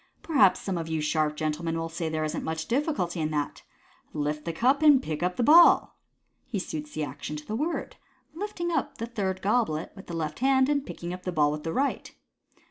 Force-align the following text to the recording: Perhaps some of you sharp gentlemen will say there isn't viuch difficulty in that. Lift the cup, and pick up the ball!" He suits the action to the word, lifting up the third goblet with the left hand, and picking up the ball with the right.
Perhaps 0.23 0.59
some 0.59 0.79
of 0.79 0.87
you 0.87 0.99
sharp 0.99 1.35
gentlemen 1.35 1.77
will 1.77 1.87
say 1.87 2.09
there 2.09 2.23
isn't 2.23 2.43
viuch 2.43 2.67
difficulty 2.67 3.19
in 3.21 3.29
that. 3.29 3.61
Lift 4.13 4.45
the 4.45 4.51
cup, 4.51 4.81
and 4.81 4.99
pick 4.99 5.21
up 5.21 5.35
the 5.35 5.43
ball!" 5.43 5.95
He 6.51 6.57
suits 6.57 6.93
the 6.95 7.03
action 7.03 7.35
to 7.35 7.45
the 7.45 7.55
word, 7.55 7.97
lifting 8.33 8.71
up 8.71 8.97
the 8.97 9.05
third 9.05 9.43
goblet 9.43 9.91
with 9.95 10.07
the 10.07 10.15
left 10.17 10.39
hand, 10.39 10.69
and 10.69 10.83
picking 10.87 11.13
up 11.13 11.21
the 11.21 11.31
ball 11.31 11.51
with 11.51 11.61
the 11.61 11.71
right. 11.71 12.15